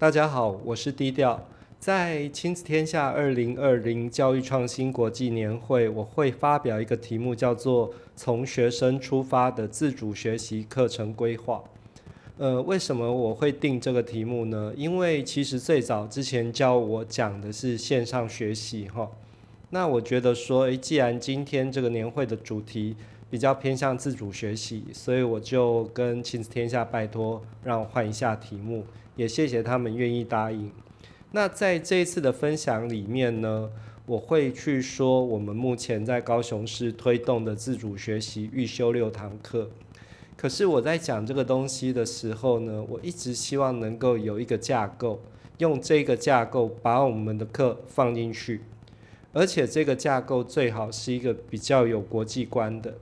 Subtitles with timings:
[0.00, 1.44] 大家好，我是低调。
[1.80, 11.64] 在亲子天下二零二零教育创新国际年会，我会发表一个题目，叫做“从学生出发的自主学习课程规划”。
[12.38, 14.72] 呃，为什么我会定这个题目呢？
[14.76, 19.10] 因为其实最早之前教我讲的是线上学习，哈。
[19.70, 22.94] 那我觉得说，诶，既然今天这个年会的主题
[23.28, 28.84] 比较偏向自主学习，所以我就跟亲子天下拜托，让我换一下题目，
[29.18, 30.70] 也谢谢他们愿意答应。
[31.32, 33.68] 那在这一次的分享里面呢，
[34.06, 39.68] 我会去说我们目前在高雄市推动的自主学习预修六堂课。
[40.36, 45.20] 可是我在讲这个东西的时候呢，我一直希望能够有一个架构，
[45.58, 48.60] 用这个架构把我们的课放进去。
[49.32, 52.94] 而且这个架构最好是一个比较有国际观的。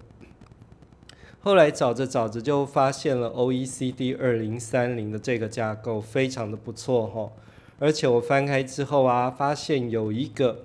[1.47, 7.31] 后来找着找着就发现了 OECD 二零三零的这个架构非常的不错哈。
[7.79, 10.65] 而且我翻开之后啊，发现有一个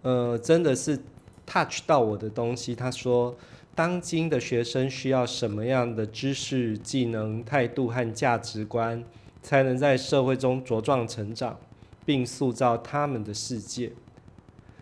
[0.00, 0.98] 呃真的是
[1.44, 2.74] touch 到我的东西。
[2.74, 3.36] 他说，
[3.74, 9.04] 当今的学生需要什么样的知识、技能、态度和价值观，
[9.42, 11.58] 才能在社会中茁壮成长，
[12.06, 13.92] 并塑造他们的世界？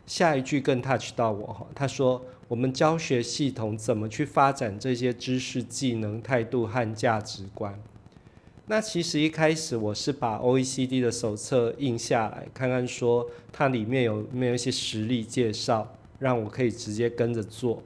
[0.06, 7.80] 下一句更 touch 到我哈，他说我们教学系统怎么去发展这些知识、技能、态度和价值观？
[8.66, 17.82] 那其实一开始我是把 OECD 的手册印下来，看看说它里面有没有一些实例介绍，让我可以直接跟着做。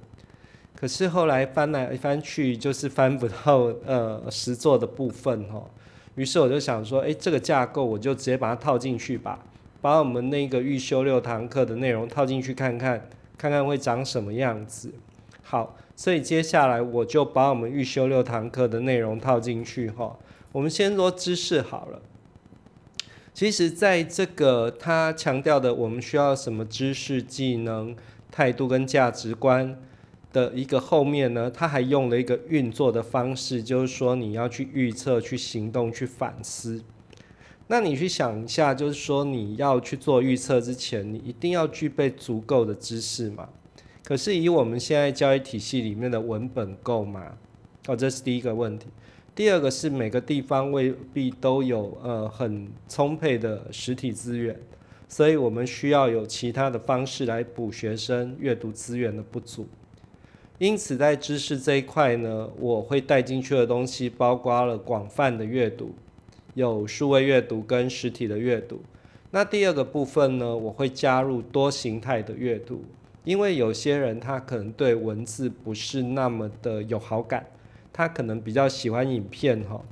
[0.75, 5.70] 可是后来翻来翻去，就是翻不到呃实做的部分哦。
[6.17, 9.39] 于是我就想说，诶，这个架构我就直接把它套进去吧。
[9.80, 13.08] 把我们那个预修六堂课的内容套进去看看，
[13.39, 14.92] 看看会长什么样子。
[15.42, 20.19] 好，所以接下来我就把我们预修六堂课的内容套进去哈。
[20.53, 22.03] 我们先说知识好了。
[23.33, 27.95] 其实在这个他强调的我们需要什么知识、技能、
[28.31, 29.79] 态度跟价值观
[30.33, 36.83] 的一个后面呢，他还用了一个运作的方式，就是说你要去预测、去行动、去反思。
[37.69, 43.49] 那你去想一下，就是说你要去做预测之前，你一定要具备足够的知识嘛？
[44.05, 47.33] 可是以我们现在教育体系里面的文本够吗？
[47.89, 48.87] 哦，这是第一个问题。
[49.35, 54.57] 第二个是每个地方未必都有呃很充沛的实体资源，
[55.09, 59.67] 所以我们需要有其他的方式来补学生阅读资源的不足。
[60.59, 65.95] 因此在知识这一块呢，我会带进去的东西包括了广泛的阅读。
[66.56, 68.80] 有数位阅读跟实体的阅读，
[69.30, 72.83] 那第二个部分呢，我会加入多形态的阅读，
[73.24, 77.44] 因为有些人他可能对文字不是那么的有好感，
[77.92, 79.84] 他可能比较喜欢影片哈，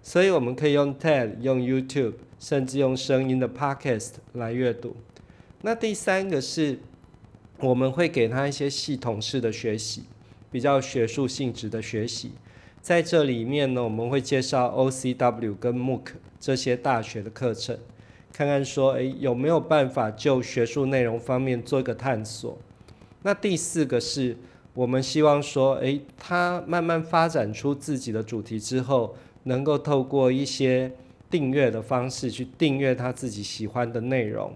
[0.00, 4.94] 所以我们可以用 TED、用 YouTube，甚至用声音的 Podcast 来阅读。
[5.62, 6.78] 那第三个是，
[7.58, 10.04] 我们会给他一些系统式的学习，
[10.52, 12.30] 比较学术性质的学习。
[12.82, 16.00] 在这里面呢，我们会介绍 OCW 跟 MOOC
[16.40, 17.78] 这些大学的课程，
[18.32, 22.58] 看看说，诶有没有办法就学术内容方面做一个探索。
[23.22, 24.36] 那第四个是
[24.74, 29.14] 我们希望说，诶他慢慢发展出自己的主题之后，
[29.44, 30.90] 能够透过一些
[31.30, 34.52] 订阅的方式去订阅他自己喜欢的内容，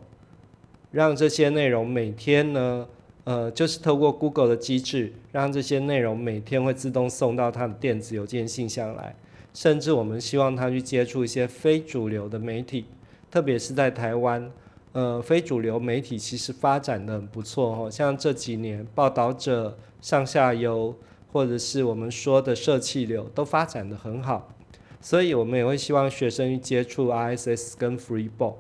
[0.91, 2.89] 让这些内容每天呢。
[3.27, 9.17] 呃，就是透过 Google 的机制，让这些内容每天会自动送到他的电子邮件信箱来。
[9.53, 12.85] 甚至我们希望他去接触一些非主流的媒体，
[13.29, 14.49] 特别是在台湾，
[14.93, 17.91] 呃，非主流媒体其实发展的很不错哦。
[17.91, 20.95] 像这几年，报道者、上下游，
[21.33, 24.55] 或者是我们说的社气流，都发展的很好。
[25.01, 28.55] 所以我们也会希望学生去接触 RSS 跟 Freebo。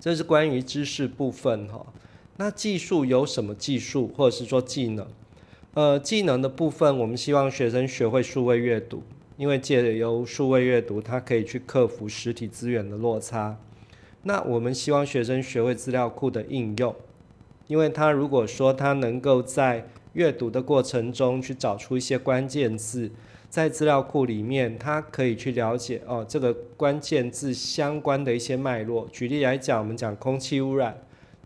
[0.00, 1.86] 这是关于知识部分哈。
[2.36, 5.06] 那技术有什么技术，或者是说技能？
[5.74, 9.02] 呃，技能的部分，我们希望学生学会数位阅读，
[9.36, 13.56] 因为借由数位阅读，它可以去克服实体资源的落差。
[14.22, 16.94] 那我们希望学生学会资料库的应用，
[17.66, 23.10] 因为他如果说他能够在阅读的过程中去找出一些关键字，
[23.50, 29.08] 在资料库里面，他可以去了解哦这个关键字相关的一些脉络。
[29.12, 30.96] 举例来讲，我们讲空气污染。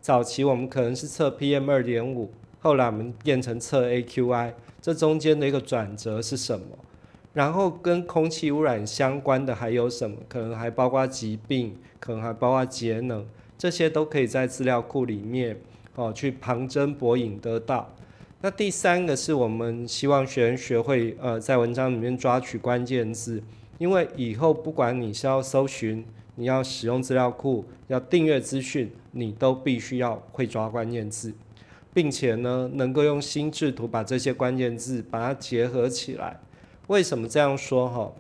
[0.09, 6.67] 早期我们可能是测 PM 二点五，后来我们变成测 AQI，这中间的一个转折是什么？
[7.35, 10.17] 然后跟空气污染相关的还有什么？
[10.27, 13.27] 可能还包括疾病，可能还包括节能，
[13.59, 15.61] 这些都可以在资料库里面
[15.95, 17.95] 哦去旁征博引得到。
[18.41, 23.43] 那第三个是我们希望学员学会呃在文章里面抓取关键字，
[23.77, 26.03] 因为以后不管你是要搜寻。
[26.39, 31.35] 你要使用资料库，要订阅资讯，你都必须要会抓关键字，
[31.93, 36.39] 并且呢，能够用心智图把这些关键字把它结合起来。
[36.87, 38.13] 为什么这样说哈？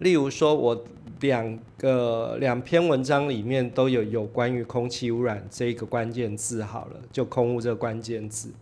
[0.00, 0.84] 例如说，我
[1.20, 8.52] 两个两篇文章里面都有有关于空气污染这一个关键字，好了，就空污这个关键字。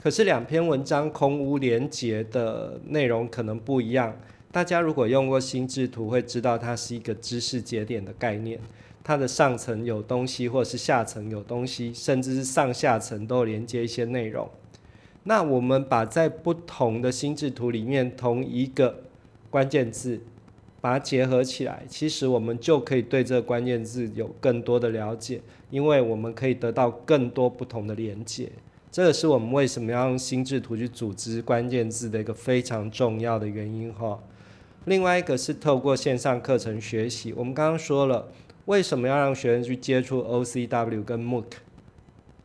[0.00, 4.16] 可是两篇文章空污连接的内容可能不一样。
[4.56, 8.58] 大家如果用过心智图，会知道它是一个知识节点的概念。
[9.04, 14.48] 它的上层有东西，或是下层有东西，甚至是上下层都连接一些内容。
[15.24, 19.02] 那我们把在不同的心智图里面同一个
[19.50, 20.22] 关键字，
[20.80, 28.50] 把它结合起来，其实我们就可以对这个关键字有更多的了解，因为我们可以得到更多不同的连接。
[28.90, 34.18] 这个是我们为什么要用心智图去组织关键字的一个非常重要的原因哈。
[34.86, 37.32] 另外一个是透过线上课程学习。
[37.32, 38.28] 我们刚刚说了，
[38.66, 41.44] 为什么要让学生去接触 OCW 跟 MOOC？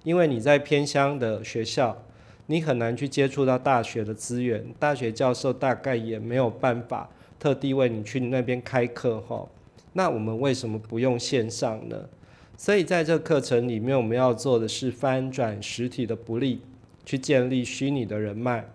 [0.03, 2.03] 因为你在偏乡的学校，
[2.47, 9.47] 你很难去接触到大学的资源，大学教授大概也没有办法特地为你去那边开课哈。
[9.93, 12.09] 那我们为什么不用线上呢？
[12.57, 16.61] 所以在这课程里面，我们要做的是翻转实体的不利，
[17.05, 18.65] 去建立虚拟的人脉，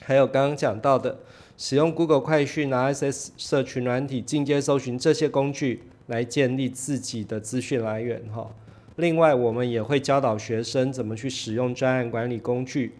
[0.00, 1.18] 还有刚刚讲到的。
[1.60, 8.48] 使用 Google 快讯、RSS 社群软体、进阶搜寻这些工具来建立自己的资讯来源哈。
[8.94, 12.94] 另外，我们也会教导学生怎么去使用专案管理工具，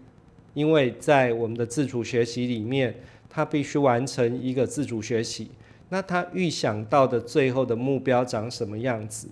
[0.55, 2.93] 因为在我们的自主学习里面，
[3.31, 5.53] 他必须完成一个自主学习。
[5.91, 9.29] 那他预想到的最后的目标长什么样子？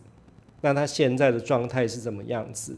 [0.60, 2.76] 那他现在的状态是怎么样子？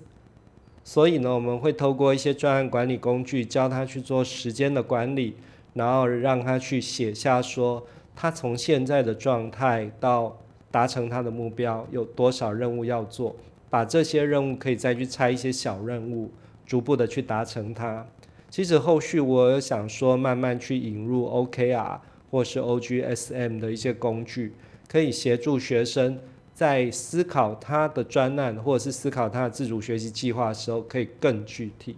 [0.89, 5.37] 所以呢，我们会透过一些专案管理工具教他去做时间的管理。
[5.75, 7.87] 然后让他去写下说，
[8.17, 10.39] 他从现在的状态到
[10.71, 13.37] 达成他的目标有多少任务要做，
[13.69, 16.31] 把这些任务可以再去拆一些小任务，
[16.65, 18.07] 逐步的去达成它。
[18.49, 21.99] 其实后续我有想说，慢慢去引入 OKR
[22.31, 24.55] 或是 OGSM 的一些工具，
[24.89, 26.19] 可以协助学生
[26.59, 31.95] 在思考他的专案或者是思考他的自主学习计划的时候，可以更具体。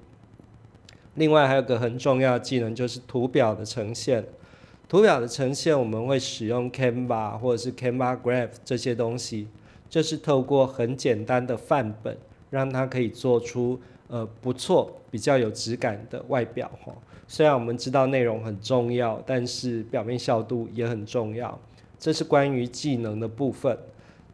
[1.15, 4.23] 另外还有个很重要的技能，就是图表的呈现。
[4.87, 9.49] 图表的呈现，我们会使用 Canva 或者是 Canva Graph 这些东西，
[9.89, 12.15] 就是透过很简单的范本，
[12.51, 16.93] 让它可以做出呃不错、比较有质感的外表哈。
[17.27, 21.59] 虽然我们知道内容很重要，但是表面效度也很重要。
[21.99, 23.79] 这是关于技能的部分。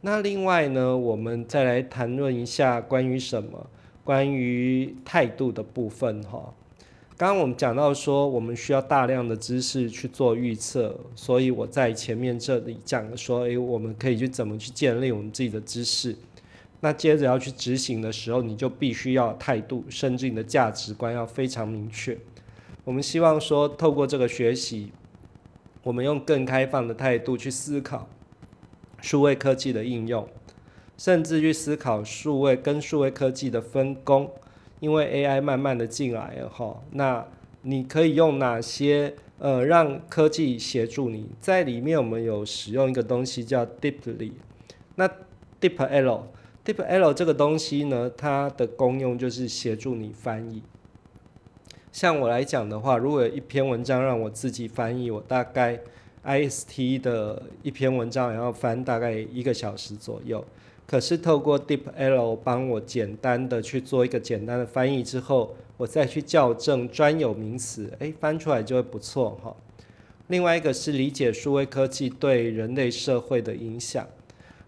[0.07, 3.69] 那另外呢，我们再来谈论一下关于什么？
[4.05, 6.55] 关于态度的部分哈。
[7.17, 16.15] 刚刚我们讲到说，我们需要大量的知识去做预测，所以我在前面这里讲说，诶，我们可以去怎么去建立我们自己的知识。
[16.79, 22.17] 那接着要去执行的时候，你就必须要态度，甚至你的价值观要非常明确。
[22.85, 24.93] 我们希望说，透过这个学习，
[25.83, 28.09] 我们用更开放的态度去思考
[29.01, 30.29] 数位科技的应用，
[30.97, 34.31] 甚至去思考数位跟数位科技的分工。
[34.79, 37.27] 因为 AI 慢慢的进来了哈，那
[37.63, 41.31] 你可以用哪些呃让科技协助你？
[41.41, 44.33] 在里面我们有使用一个东西叫 Deeply，
[44.97, 45.11] 那
[45.59, 50.63] DeepL，DeepL 这个东西呢，它的功用就是协助你翻译。
[51.91, 55.81] 像我来讲的话，如果有一篇文章让我自己翻译，我大概
[56.27, 60.45] IST 的一篇文章也要翻大概一个小时左右。
[60.87, 69.57] 可是透过 DeepL 帮我简单的去做一个简单的翻译之后，我再去校正专有名词，诶，翻出来就会不错哈。
[70.29, 74.07] 另外一个是理解数位科技对人类社会的影响，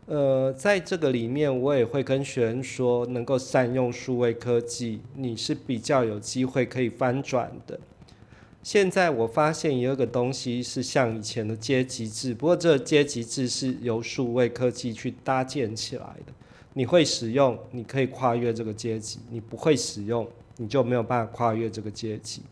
[0.07, 7.79] 呃，在这个里面我也会跟学生说，能够善用数位科技，你是比较有机会可以翻转的。
[8.63, 16.33] 现在我发现有一个东西是像以前的阶级制，不过这个阶级制是由数位科技去搭建起来的。
[16.75, 22.43] 你会使用，你可以跨越这个阶级；你不会使用，你就没有办法跨越这个阶级。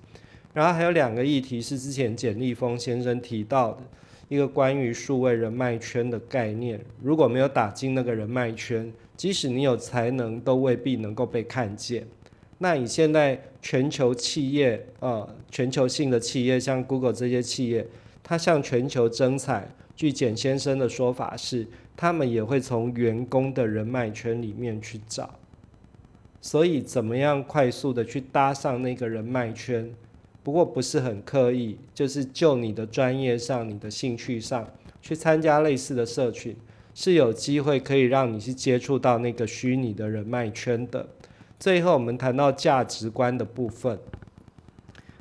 [0.55, 3.83] 然后还有两个议题是之前简立峰先生提到的
[4.29, 6.81] 一个关于数位人脉圈的概念。
[7.03, 12.07] 如果没有打进那个人脉圈，即使你有才能，都未必能够被看见。
[12.59, 17.87] 那你现在全球企业，呃，全球性的企业，像 Google 这些企业，
[18.23, 25.39] 它向全球征才，据简先生的说法是，他们也会从员工的人脉圈里面去找。
[26.41, 29.91] 所以怎么样快速的去搭上那个人脉圈？
[30.43, 34.67] 不过不是很刻意，就是就你的专业上、你的兴趣上
[35.03, 36.57] 去参加类似的社群。
[36.95, 41.07] 是有机会可以让你去接触到那个虚拟的人脉圈的。
[41.59, 43.99] 最后，我们谈到价值观的部分，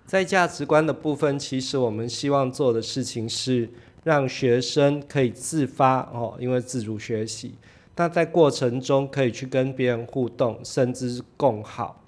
[0.05, 3.69] 在价值观的部分，其实我们希望做的事情是
[4.03, 7.55] 让学生可以自发哦，因为自主学习，
[7.95, 12.01] 那在过程中可以去跟别人互动，甚至是共好。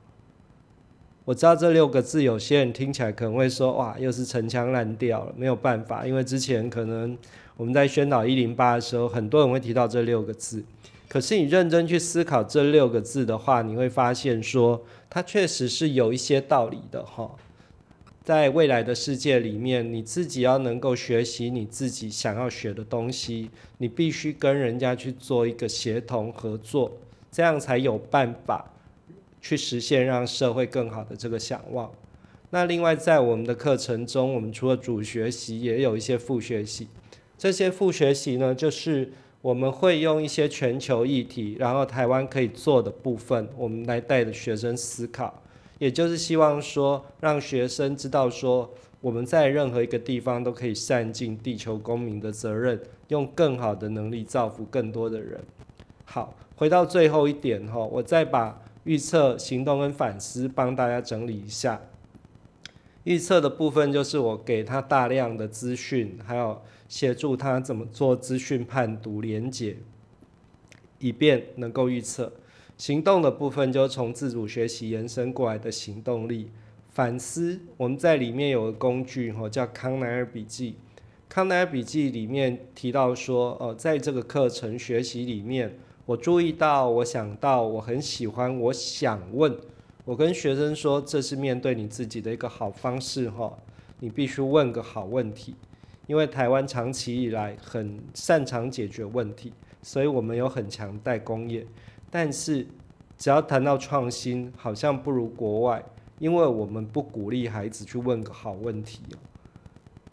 [1.24, 7.18] 我知道这六个字，有些人听起来可能会说：“哇，又是陈腔滥调了。”没有办法，因为之前可能
[7.58, 10.64] 我们在宣导一零八的时候，很多人会提到这六个字。
[11.10, 17.34] 可是你认真去思考这六个字的话，你会发现说，它确实是有一些道理的哈。
[18.26, 26.92] 在未来的世界里面，你自己要能够学习你自己想要学的东西，你必须跟人家去做一个协同合作，
[27.32, 28.74] 这样才有办法
[29.42, 31.90] 去实现让社会更好的这个想望。
[32.50, 36.90] 那另外，在我们的课程中，我们除了主学习，也有一些副学习。
[37.38, 39.14] 这些副学习呢，就是。
[39.42, 45.42] 我们会用一些全球议题，然后台湾可以做的部分，我们来带着学生思考，
[45.78, 55.40] 也就是希望说，让学生知道说，我们在任何一个地方都可以善尽地球公民的责任，用更好的能力造福更多的人。
[56.04, 61.80] 好，回到最后一点哈，我再把预测、行动跟反思帮大家整理一下。
[63.04, 66.60] 预测的部分就是我给他大量的资讯，还有。
[66.88, 69.78] 协助他怎么做资讯判读连结，
[71.00, 72.32] 以便能够预测
[72.78, 76.50] 行动的部分，就从自主学习延伸过来的行动力
[76.90, 77.60] 反思。
[77.76, 80.76] 我们在里面有个工具，哈，叫康奈尔笔记。
[81.28, 89.56] 康奈尔笔记里面提到说，呃，在这个课程学习里面，我注意到，我想到，我很喜欢，我想问，
[90.06, 93.58] 我跟学生说，这是面对你自己的一个好方式，哈，
[94.00, 95.54] 你必须问个好问题。
[96.08, 101.66] 因为台湾长期以来很擅长解决问题，所以我们有很强代工业。
[102.10, 102.66] 但是
[103.18, 105.84] 只要谈到创新，好像不如国外，
[106.18, 109.20] 因为我们不鼓励孩子去问个好问题哦。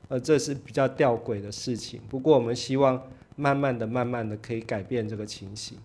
[0.08, 2.00] 而这是比较吊诡的事情。
[2.10, 3.00] 不过我们希望
[3.36, 5.78] 慢慢的、慢慢的可以改变这个情形。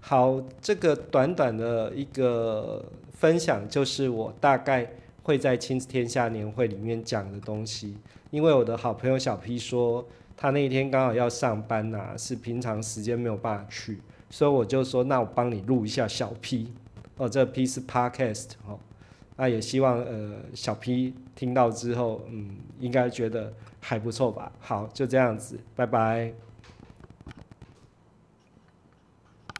[0.00, 4.92] 好，这个短短的一个分享，就是我大概
[5.22, 7.96] 会在亲子天下年会里面讲的东西。
[8.30, 14.00] 因为我的好朋友小 P 说，他那一天刚好要上班呐，是平常时间没有办法去，
[14.30, 16.72] 所以我就说，那我帮你录一下小 P，
[17.18, 18.78] 哦，这 P 是 Podcast 哦，
[19.36, 24.50] 那也希望呃小 P 听到之后，嗯，应该觉得还不错吧。
[24.58, 26.32] 好，就这样子，拜拜。